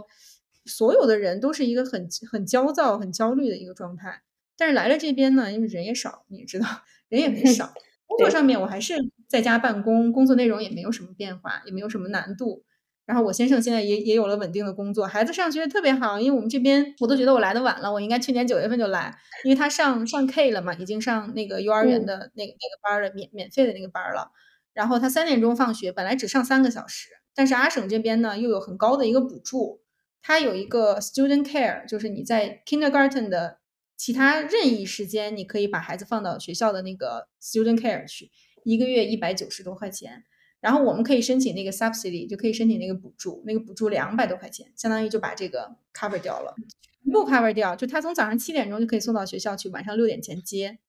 [0.66, 4.22] 所有的人都是一个很很焦躁、很焦虑的一个状态。
[4.58, 6.68] 但是来了这边呢，因为人也少，你也知道，
[7.10, 7.74] 人也很少。
[8.08, 8.96] 工作上面我还是
[9.28, 12.64] 在家办公，工作内容也没有什么变化，也没有什么难度。
[13.06, 16.20] 然后我先生现在也也有了稳定的工作，孩子上学特别好。
[16.20, 24.32] 因为我们这边我都觉得我来的晚了，我应该去年九月份就来，因为他上上 K 了嘛，已经上那个幼儿园的那个那个班了，免免费的那个班了。
[24.74, 29.82] 然后他三点钟放学，本来只上三个小时，但是阿省这边呢又有很高的一个补助，
[30.22, 33.58] 他有一个 Student Care，就是你在 Kindergarten 的。
[33.98, 38.32] 其他任意时间，你可以把孩子放到学校的那个 student care 去，
[38.64, 40.24] 一个月一百九十多块钱。
[40.60, 46.56] 然后我们可以申请那个 subsidy，就可以申请那个补助，那个补助两百多块钱，相当于就把这个 cover 掉了，
[47.04, 47.76] 全部 cover 掉。
[47.76, 50.80] 就他从早上七点钟就可以送到学校去，晚上六点前接。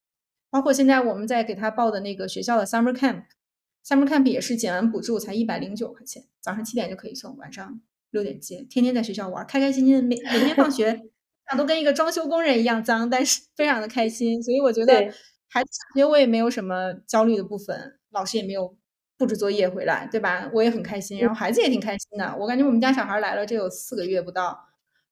[0.50, 7.80] 包括现在我们在给他报的那个学校的 summer camp，summer camp 也是减完补助才一百零九块钱，早上七点就可以送，晚上
[8.10, 11.02] 六点接，天天在学校玩，开开心心的，每每天放学。
[11.56, 14.94] 都跟一个装修工人一样脏，但是非常的开心，所以我觉得
[15.48, 18.76] 孩子上学我也没有什么焦虑的部分，老师也没有
[19.16, 20.50] 布置作业回来，对吧？
[20.52, 22.36] 我也很开心，然后孩子也挺开心的。
[22.38, 24.58] 我感觉我们家小孩来了这有四个月不到，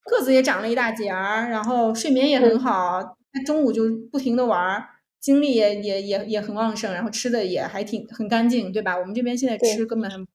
[0.04, 3.00] 个子也长了一大截儿，然后睡眠也很好，
[3.32, 4.88] 他中午就不停的玩儿，
[5.20, 8.98] 精力也也也也很旺盛，然后吃的也还挺很干净，对吧？
[8.98, 10.26] 我们这边现在吃根本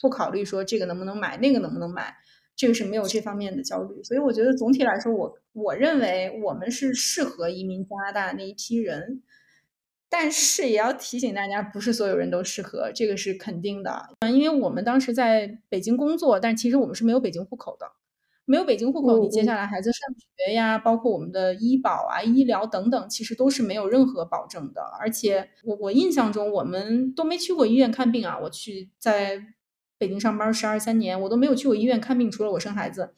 [0.00, 2.16] 不考虑说这个能不能买，那个能不能买。
[2.62, 9.20] 这个是没有这方面的焦虑，所以我觉得总体来说，我我认为我们是适合移民加拿大那一批人，
[10.08, 14.10] 但是也要提醒大家，不是所有人都适合，这个是肯定的。
[14.20, 17.90] 嗯，因为我们当时在北京工作，但其实我们是没有北京户口的，
[18.44, 20.14] 没有北京户口，你接下来孩子上
[20.46, 24.82] 学呀，包括我们的医保啊、医疗等等，其实都是没有任何保证的。
[25.00, 29.42] 而且我我印象中，我们都没去过医院看病啊，我去在。
[30.02, 33.10] 北京上班十二三年，我都没有去过医院看病，除了我生孩子，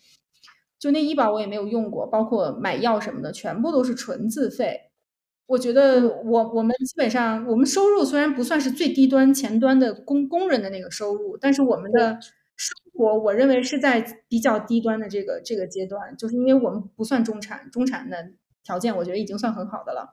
[0.78, 4.90] 就那医保我也没有用过，包括买药什么的，全部都是纯自费。
[5.46, 12.18] 我觉得我我们基本上，我们收入虽然不算是最低端前端的工工人的那个收入，但是我们的
[12.56, 18.32] 生活，我认为是在比较低端的这个这个阶段，就是因为我们不算中产，中产的
[18.62, 20.12] 条件我觉得已经算很好的了，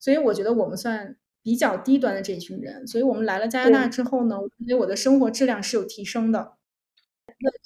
[0.00, 2.86] 所以我觉得我们算比较低端的这一群人。
[2.86, 6.52] 所以我们来了加拿大之后呢，我觉得我的生活质量是有提升的，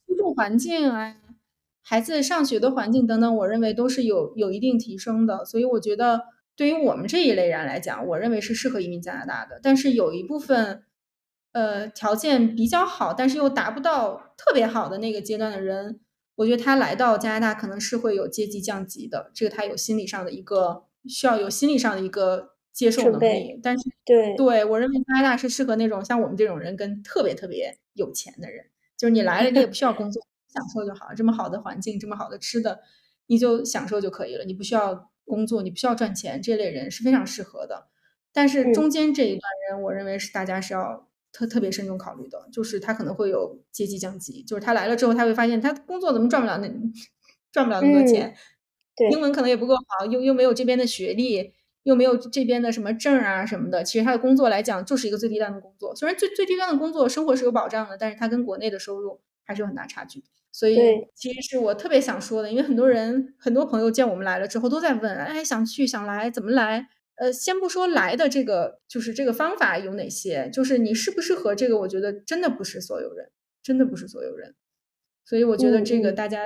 [0.06, 1.16] 居住环境啊，
[1.82, 5.44] 孩子上学的环境等等，我认为都是有有一定提升的。
[5.44, 6.22] 所以我觉得。
[6.56, 9.58] 对于我们这一类人来讲，我认为是适合移民加拿大的。
[9.60, 10.84] 但是有一部分，
[11.50, 15.98] 呃，条件比较好，但是又达不到特别好的那个阶段的人，
[16.36, 19.32] 我觉得他来到加拿大可能是会有阶级降级的。
[19.34, 23.58] 这个他有心理上的一个需要有心理上的一个接受能力。
[23.62, 28.66] 但是，对对我认为加拿大是适合那种像我们这种人跟特别特别有钱的人，
[28.98, 30.22] 就是你来了你也不需要工作，
[30.52, 31.14] 享受就好。
[31.14, 32.80] 这么好的环境，这么好的吃的，
[33.28, 35.10] 你就享受就可以了，你不需要。
[35.26, 37.86] 工作你不需要赚钱，这类人是非常适合的。
[38.30, 46.68] 但是中间这一段人，我认为是大家是要特特别慎重考虑的，就是他可能会有阶级降级，就是他来了之后，他会发现他工作怎么赚不了那
[47.50, 48.34] 赚不了那么多钱，
[48.94, 51.53] 对，英文可能也不够好，又又没有这边的学历，
[51.85, 53.82] 又没有这边的什么证啊什么的。
[53.85, 55.95] 其实他的工作来讲，就是一个最低端的工作。
[55.97, 60.22] 虽然最最低端的工作生活是有保障的，但是他跟国内的收入还是有很大差距。
[60.51, 60.76] 所以，
[61.14, 66.89] 其实是我特别想说的，因为很多人、很多朋友见我们来了之后，都在问：哎，想去、想来，怎么来？
[67.16, 71.78] 呃，先不说来的这个，就是这个方法有哪些，就是你适不适合这个？
[71.80, 73.30] 我觉得真的不是所有人，
[73.62, 74.55] 真的不是所有人。
[75.24, 76.43] 所以，我觉得这个大家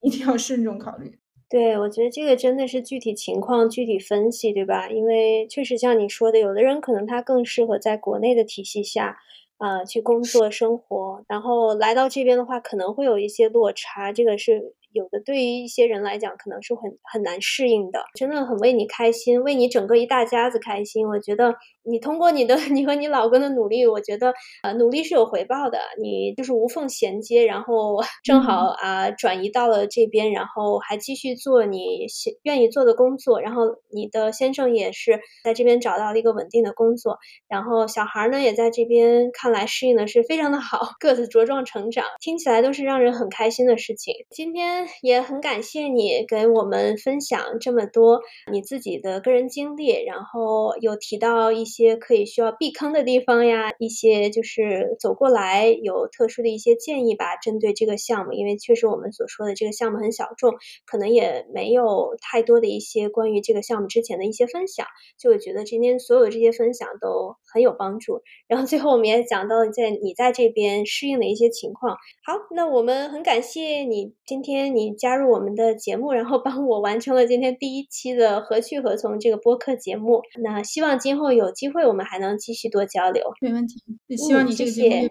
[0.00, 1.18] 一定要慎重考虑。
[1.52, 4.88] 对，我觉得这个真的是具体情况具体分析，对吧？
[4.88, 9.18] 因为确实像你说的，有的人可能他更适合在国内的体系下。
[9.58, 14.74] 啊，去工作生活，然后来到这边的话，可能会有一些落差，这个是。
[14.92, 18.04] 有的对于一些人来讲，可能是很很难适应的。
[18.14, 21.08] 真的很为你开心，为你整个一大家子开心。
[21.08, 21.54] 我觉得
[21.84, 25.78] 你通过你的 你和你老公的努力，我觉得呃努力是有回报的。
[26.00, 32.06] 你就是无缝衔接，然后 正好啊转移到了这边，然后还继续做你
[32.42, 33.40] 愿意做的工作。
[33.40, 33.62] 然后
[33.92, 37.18] 你的先生也是在这边找到了一个稳定的工作，
[37.48, 44.14] 然后小孩呢也在这边，看来适应的是非常的好，个子茁壮成长，听起来都是让人很开心的事情。
[44.30, 44.62] 今天。
[45.02, 48.20] 也很感谢你给我们分享这么多
[48.52, 60.54] 你自己的个人经历，然后有提到一些可以需要避坑的地方呀，一些就是走过来有特殊的一些建议吧，针对这个项目，因为确实我们所说的这个项目很小众，
[60.86, 64.86] 可能也没有太多的一些关于这个项目之前的一些分享，
[65.18, 68.20] 就我觉得今天所有这些分享都很有帮助。
[68.46, 71.96] 然后最后我们也讲到在你在这边适应的一些情况。
[72.24, 74.52] 好，那我们很感谢你今天。
[74.52, 80.20] 你加入我们的节目，然后帮我完成了今天第一期的何去何从这个播客节目。
[80.42, 83.22] 那希望今后有机会，我们还能继续多交流。
[83.40, 83.80] 没问题，
[84.16, 85.08] 希望你这个节目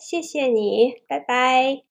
[0.00, 1.82] 谢谢你，拜拜。